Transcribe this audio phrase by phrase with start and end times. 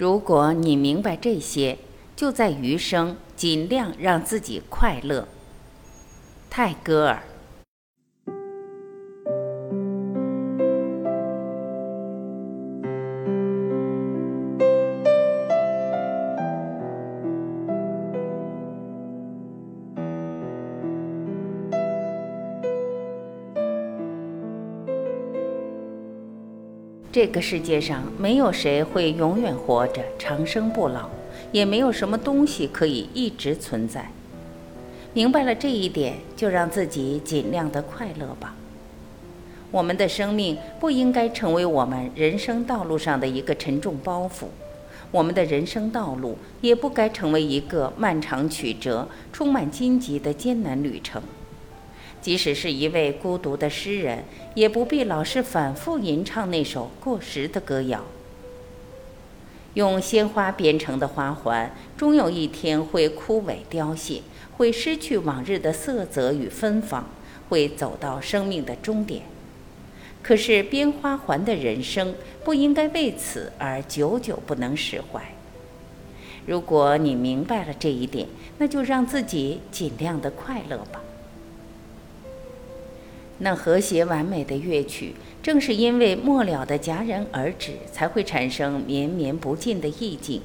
[0.00, 1.76] 如果你明白这些，
[2.16, 5.28] 就在余生尽量让自己快乐。
[6.48, 7.22] 泰戈尔。
[27.12, 31.08] 这个世界上没有谁会永远活着、长生不老，
[31.50, 34.12] 也没有什么东西可以一直存在。
[35.12, 38.54] 明白了这一点，就让自己尽量的快乐吧。
[39.72, 44.44] 我们的生命不应该成为我们人生道路上的一个沉重包袱，
[45.10, 51.20] 我们的人生道路也不该成为一个漫长曲折、充满荆棘的艰难旅程。
[52.20, 54.24] 即使是一位孤独的诗人，
[54.54, 58.04] 也不必老是反复吟唱那首过时的歌谣。
[59.74, 64.20] 用鲜花编成的花环，终有一天会枯萎凋谢，
[64.56, 67.08] 会失去往日的色泽与芬芳，
[67.48, 69.22] 会走到生命的终点。
[70.22, 75.22] 可是编花环的人生，不应该为此而久久不能释怀。
[76.46, 78.26] 如果你明白了这一点，
[78.58, 81.00] 那就让自己尽量的快乐吧。
[83.42, 90.42] 那和谐完美的乐曲，正是因为末了的戛然而止，才会产生绵绵不尽的意境。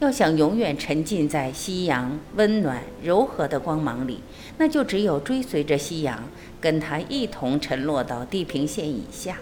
[0.00, 4.20] 要想永远沉浸在夕阳温暖柔和的光芒里，
[4.58, 6.24] 那就只有追随着夕阳，
[6.60, 9.36] 跟它一同沉落到地平线以下。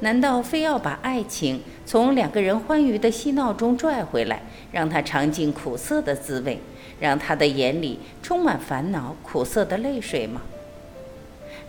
[0.00, 6.58] 难道非要把爱情从两个人欢愉的嬉闹中拽回来，让他尝尽苦涩的滋味，
[7.00, 10.42] 让他的眼里充满烦恼、苦涩的泪水吗？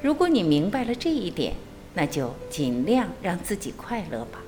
[0.01, 1.53] 如果你明白了这一点，
[1.95, 4.39] 那就尽量让自己快乐吧。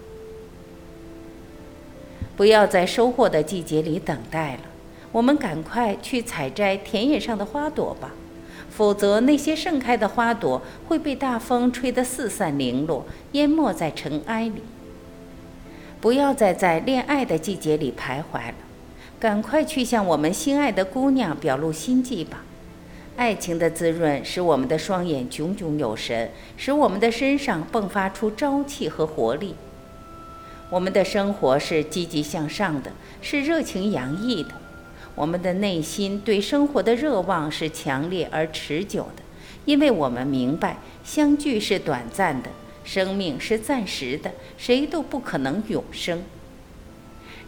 [2.37, 4.61] 不要在收获的季节里等待了，
[5.11, 8.11] 我们赶快去采摘田野上的花朵吧，
[8.69, 14.61] 否则那些盛开的花朵会被大风吹得四散零落，淹没在尘埃里。
[15.99, 18.55] 不要再在恋爱的季节里徘徊了，
[19.19, 22.45] 赶快去向我们心爱的姑娘表露心迹吧。
[23.15, 29.55] 爱情的滋润使我们的双眼炯炯有神，使我们的身上迸发出朝气和活力。
[30.69, 34.51] 我们的生活是积极向上的，是热情洋溢的。
[35.15, 39.23] 我们的内心对生活的热望是强烈而持久的，
[39.65, 42.49] 因为我们明白相聚是短暂的，
[42.85, 46.23] 生命是暂时的，谁都不可能永生。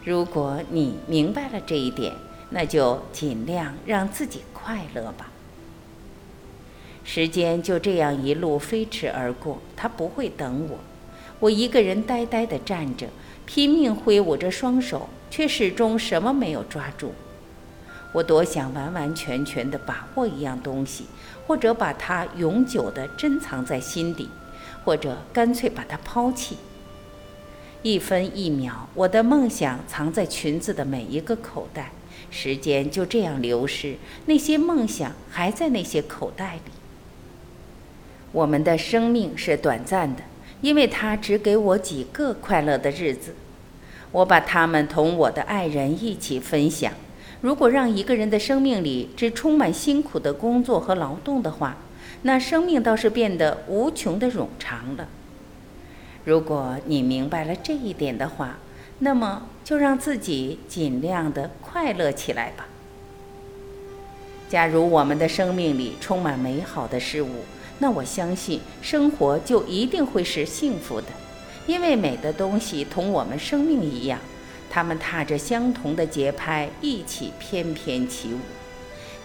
[0.04, 2.12] 如果你明白了这一点，
[2.50, 5.31] 那就尽量让自己快乐吧。
[7.04, 10.78] 时间就这样一路飞驰而过，他不会等我。
[11.40, 13.08] 我一个人呆呆地站着，
[13.44, 17.12] 拼命挥舞着双手，却始终什么没有抓住。
[18.12, 21.06] 我多想完完全全地把握一样东西，
[21.46, 24.28] 或者把它永久地珍藏在心底，
[24.84, 26.56] 或者干脆把它抛弃。
[27.82, 31.90] 一分一秒，我的梦想藏在裙子的每一个口袋，
[32.30, 33.96] 时间就这样流逝，
[34.26, 36.60] 那些梦想还在那些口袋里。
[38.32, 40.22] 我们的生命是短暂的，
[40.62, 43.34] 因为它只给我几个快乐的日子。
[44.10, 46.92] 我把它们同我的爱人一起分享。
[47.40, 51.76] 如果让一个人的生命里只充满辛苦的工作和劳动的话，
[52.22, 55.08] 那生命倒是变得无穷的冗长了。
[56.24, 58.58] 如果你明白了这一点的话，
[59.00, 62.66] 那么就让自己尽量的快乐起来吧。
[64.48, 67.44] 假如我们的生命里充满美好的事物，
[67.78, 71.06] 那我相信生活就一定会是幸福的，
[71.66, 74.18] 因为美的东西同我们生命一样，
[74.70, 78.38] 它们踏着相同的节拍一起翩翩起舞。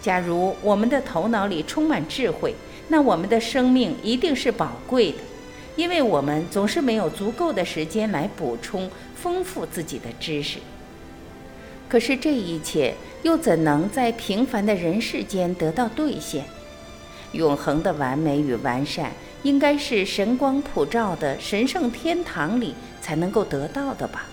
[0.02, 2.56] 假如我们的头脑里充满智慧，
[2.88, 5.18] 那我们的生命一定是宝贵的，
[5.76, 10.60] 因为我们总是没有足够的时间来补充丰富自己的知识。
[11.90, 12.94] 可是这一切
[13.24, 16.46] 又怎能在平凡的人世间得到兑现？
[17.34, 19.12] 永恒的完美与完善，
[19.44, 24.26] 应该是神光普照的神圣天堂里才能够得到的吧？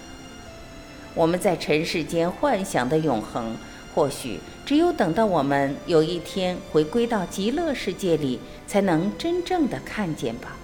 [1.14, 3.56] 我们在尘世间幻想的永恒，
[3.94, 10.56] 或许只有等到我们有一天回归到极乐世界里，才能真正的看见吧。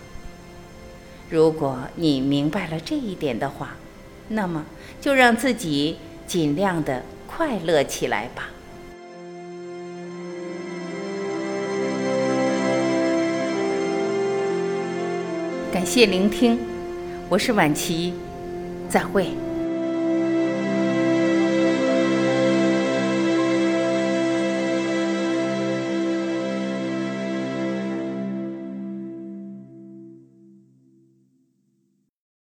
[1.28, 3.76] 如果你明白了这一点的话，
[4.28, 4.64] 那么
[5.00, 8.48] 就让自己尽量的快乐起来吧。
[15.72, 16.58] 感谢聆听，
[17.28, 18.12] 我是晚琪，
[18.88, 19.28] 再会。